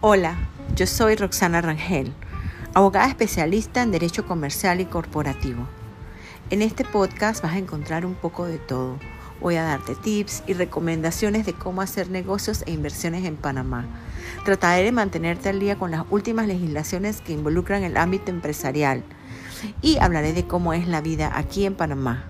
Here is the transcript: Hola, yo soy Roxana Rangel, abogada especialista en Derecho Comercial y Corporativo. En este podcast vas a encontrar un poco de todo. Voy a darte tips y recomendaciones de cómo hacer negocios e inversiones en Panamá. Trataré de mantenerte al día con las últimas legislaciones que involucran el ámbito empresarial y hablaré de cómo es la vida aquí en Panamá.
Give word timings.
Hola, 0.00 0.36
yo 0.76 0.86
soy 0.86 1.16
Roxana 1.16 1.60
Rangel, 1.60 2.12
abogada 2.72 3.08
especialista 3.08 3.82
en 3.82 3.90
Derecho 3.90 4.24
Comercial 4.24 4.80
y 4.80 4.84
Corporativo. 4.84 5.66
En 6.50 6.62
este 6.62 6.84
podcast 6.84 7.42
vas 7.42 7.54
a 7.54 7.58
encontrar 7.58 8.06
un 8.06 8.14
poco 8.14 8.46
de 8.46 8.58
todo. 8.58 8.96
Voy 9.40 9.56
a 9.56 9.64
darte 9.64 9.96
tips 9.96 10.44
y 10.46 10.52
recomendaciones 10.52 11.46
de 11.46 11.52
cómo 11.52 11.82
hacer 11.82 12.10
negocios 12.10 12.62
e 12.68 12.70
inversiones 12.70 13.24
en 13.24 13.34
Panamá. 13.34 13.86
Trataré 14.44 14.84
de 14.84 14.92
mantenerte 14.92 15.48
al 15.48 15.58
día 15.58 15.74
con 15.74 15.90
las 15.90 16.04
últimas 16.10 16.46
legislaciones 16.46 17.20
que 17.20 17.32
involucran 17.32 17.82
el 17.82 17.96
ámbito 17.96 18.30
empresarial 18.30 19.02
y 19.82 19.98
hablaré 19.98 20.32
de 20.32 20.46
cómo 20.46 20.74
es 20.74 20.86
la 20.86 21.00
vida 21.00 21.32
aquí 21.36 21.66
en 21.66 21.74
Panamá. 21.74 22.24